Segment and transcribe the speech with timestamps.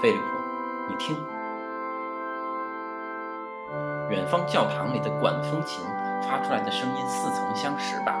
[0.00, 0.24] 菲利普，
[0.88, 1.16] 你听，
[4.08, 5.84] 远方教堂里的管风琴
[6.22, 8.14] 发出来的声音似曾相识吧？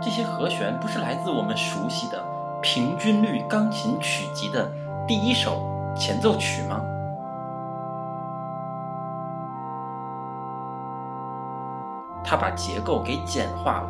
[0.00, 2.24] 这些和弦不是来自我们熟悉的
[2.62, 4.72] 平均律钢琴曲集的
[5.06, 5.60] 第一首
[5.94, 6.80] 前奏曲吗？
[12.28, 13.88] 他把结构给简化了。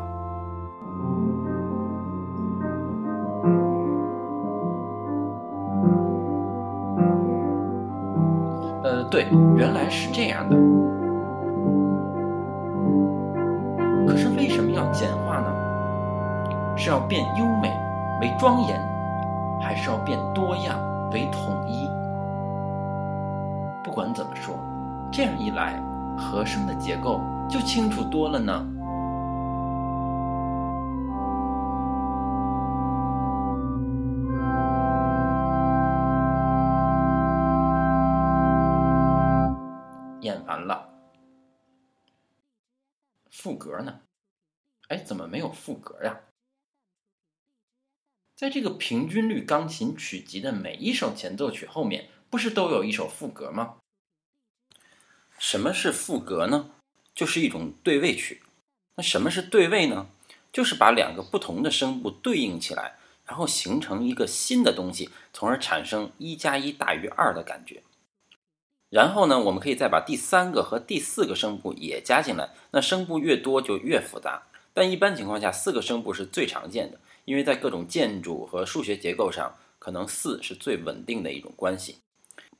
[8.81, 10.55] 呃，对，原来是这样的。
[14.07, 15.53] 可是为什么要简化呢？
[16.77, 17.69] 是要变优美
[18.21, 18.79] 为庄严，
[19.59, 20.79] 还是要变多样
[21.11, 21.89] 为统一？
[23.83, 24.55] 不管怎么说，
[25.11, 25.73] 这样一来，
[26.17, 27.19] 和声的结构。
[27.49, 28.63] 就清楚多了呢。
[40.21, 40.87] 演完了，
[43.31, 44.01] 副歌呢？
[44.89, 46.19] 哎，怎么没有副歌呀？
[48.35, 53.77] 在这个平均律钢琴曲集的每一首前奏曲后面，不是都有一首副歌吗？
[55.39, 56.69] 什么是副歌呢？
[57.19, 58.41] 就是一种对位曲，
[58.95, 60.07] 那什么是对位呢？
[60.53, 67.83] 就是把两个不同的声部对应起来，然后形成一个新的东西，从而产生一加一大于二的感觉。
[68.89, 74.43] 然后呢，我们可以再把第三个和第四个声部也加进来，那声部越多就越复杂。
[74.73, 81.97] 但一般情况下，四个声部是最常见的，因为在各种建筑和数学结构上，可能四是最稳定的一种关系。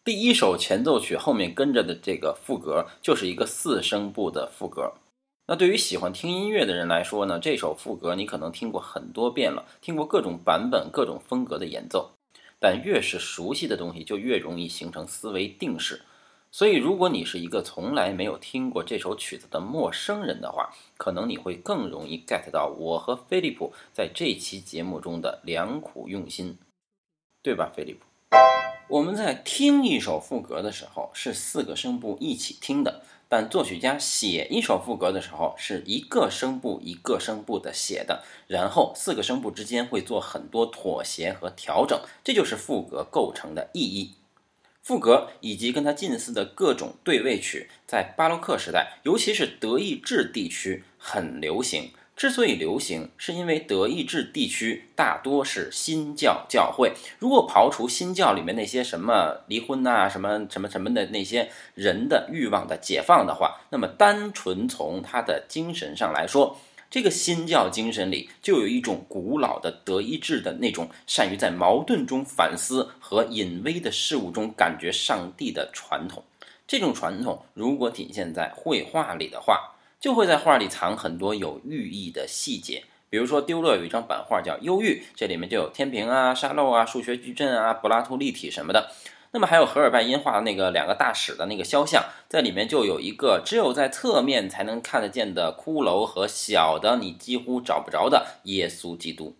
[0.09, 4.93] 第一首前奏曲后面跟着的这个副歌就是一个四声部的副歌。
[5.45, 12.09] 那对于喜欢听音乐的人来说呢，这首副歌你可能听过很多遍了，听过各种版本、各种风格的演奏。
[12.57, 16.01] 但越是熟悉的东西，就越容易形成思维定式。
[16.49, 26.57] 所以，如果你是一个从来没有听过这首曲子的陌生人的话，可能你会更容易 get 到我和飞利浦在这期节目中的良苦用心，
[27.43, 28.08] 对吧，飞利浦？
[28.89, 44.15] 我们在听一首副歌的时候是四个声部一起听的，但作曲家写一首副歌的时候是一个声部一个声部的写的，然后四个声部之间会做很多妥协和调整，这就是副歌构成的意义。
[44.81, 51.91] 副歌以及跟它近似的各种对位曲，在巴洛克时代，尤其是德意志地区很流行。
[52.19, 56.91] 之所以流行，是因为德意志地区大多是新教教会。
[57.17, 66.57] 如果刨除新教里面那些什么离婚呐、什么什么什么的那些人的欲望的解放的话，那么单纯从他的精神上来说，
[66.91, 76.21] 这个新教精神里就有一种古老的德意志的那种善于在矛盾中反思和隐微的事物中感觉上帝的传统。
[76.67, 88.91] 这种传统如果体现在绘画里的话，就会在画里藏很多有寓意的细节，比如说丢勒有一张版画叫《忧郁》，这里面就有天平啊、沙漏啊、数学矩阵啊、柏拉图立体什么的。
[89.31, 99.35] 那么还有荷尔拜因画的那个两个大使的那个肖像，在里面就有一个只有在侧面才能看得见的骷髅和小的你几乎找不着的耶稣基督。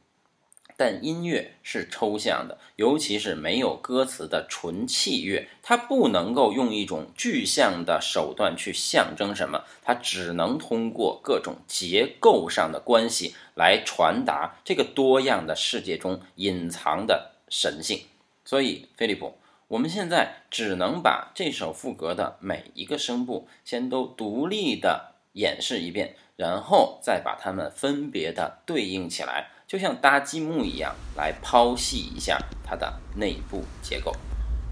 [0.79, 18.03] 但音乐是抽象的，尤其是没有歌词的纯器乐，它不能够用一种具象的手段去象征什么，它只能通过各种结构上的关系来传达这个多样的世界中隐藏的神性。
[18.45, 19.37] 所以，菲利普，
[19.67, 29.49] 我们现在只能把这首副歌的每一个声部先都独立的演示一遍，然后再把它们分别的对应起来。
[29.67, 34.15] 就像搭积木一样，来剖析一下它的内部结构。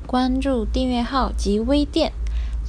[0.08, 2.14] 关注订阅号及微店，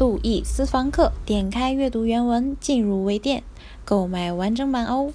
[0.00, 3.44] 路易私房客，点开阅读原文，进入微店，
[3.84, 5.12] 购买完整版哦。